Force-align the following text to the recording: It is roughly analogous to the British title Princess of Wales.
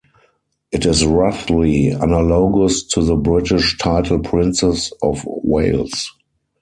It 0.71 0.87
is 0.87 1.05
roughly 1.05 1.89
analogous 1.89 2.81
to 2.85 3.03
the 3.03 3.15
British 3.15 3.77
title 3.77 4.17
Princess 4.17 4.91
of 5.03 5.23
Wales. 5.27 6.11